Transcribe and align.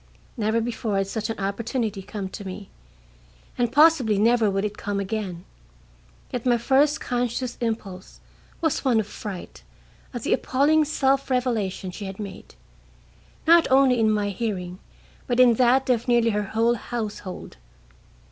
Never 0.35 0.59
before 0.61 0.97
had 0.97 1.05
such 1.05 1.29
an 1.29 1.37
opportunity 1.37 2.01
come 2.01 2.27
to 2.29 2.43
me, 2.43 2.71
and 3.55 3.71
possibly 3.71 4.17
never 4.17 4.49
would 4.49 4.65
it 4.65 4.75
come 4.75 4.99
again, 4.99 5.45
yet 6.31 6.43
my 6.43 6.57
first 6.57 6.99
conscious 6.99 7.55
impulse 7.61 8.19
was 8.61 8.83
one 8.83 8.99
of 8.99 9.05
fright 9.05 9.61
at 10.11 10.23
the 10.23 10.33
appalling 10.33 10.85
self 10.85 11.29
revelation 11.29 11.91
she 11.91 12.05
had 12.05 12.19
made, 12.19 12.55
not 13.45 13.67
only 13.69 13.99
in 13.99 14.09
my 14.09 14.29
hearing, 14.31 14.79
but 15.27 15.39
in 15.39 15.53
that 15.53 15.87
of 15.87 16.07
nearly 16.07 16.31
her 16.31 16.45
whole 16.57 16.73
household. 16.73 17.57